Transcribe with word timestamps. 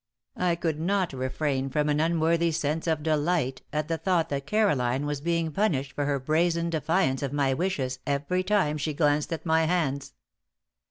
I 0.39 0.55
could 0.55 0.79
not 0.79 1.13
refrain 1.13 1.69
from 1.69 1.87
an 1.87 1.99
unworthy 1.99 2.51
sense 2.53 2.87
of 2.87 3.03
delight 3.03 3.61
at 3.71 3.87
the 3.87 3.99
thought 3.99 4.29
that 4.29 4.47
Caroline 4.47 5.05
was 5.05 5.21
being 5.21 5.51
punished 5.51 5.93
for 5.93 6.05
her 6.05 6.19
brazen 6.19 6.71
defiance 6.71 7.21
of 7.21 7.31
my 7.31 7.53
wishes 7.53 7.99
every 8.07 8.41
time 8.41 8.79
she 8.79 8.95
glanced 8.95 9.31
at 9.31 9.45
my 9.45 9.65
hands. 9.65 10.15